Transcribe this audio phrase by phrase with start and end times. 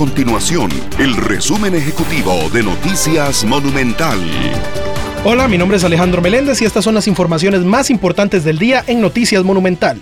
[0.00, 4.18] continuación el resumen ejecutivo de Noticias Monumental.
[5.26, 8.82] Hola, mi nombre es Alejandro Meléndez y estas son las informaciones más importantes del día
[8.86, 10.00] en Noticias Monumental.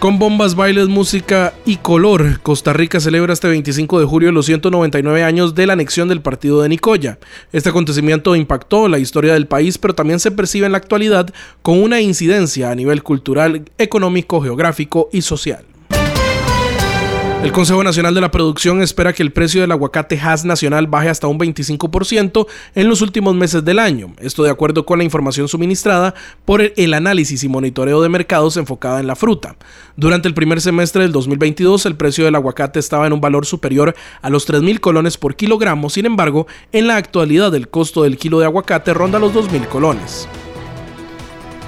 [0.00, 5.22] Con bombas, bailes, música y color, Costa Rica celebra este 25 de julio los 199
[5.22, 7.20] años de la anexión del partido de Nicoya.
[7.52, 11.80] Este acontecimiento impactó la historia del país, pero también se percibe en la actualidad con
[11.80, 15.66] una incidencia a nivel cultural, económico, geográfico y social.
[17.42, 21.08] El Consejo Nacional de la Producción espera que el precio del aguacate Hass nacional baje
[21.08, 22.46] hasta un 25%
[22.76, 24.14] en los últimos meses del año.
[24.20, 26.14] Esto de acuerdo con la información suministrada
[26.44, 29.56] por el análisis y monitoreo de mercados enfocada en la fruta.
[29.96, 33.96] Durante el primer semestre del 2022, el precio del aguacate estaba en un valor superior
[34.22, 35.90] a los 3.000 colones por kilogramo.
[35.90, 40.28] Sin embargo, en la actualidad el costo del kilo de aguacate ronda los 2.000 colones.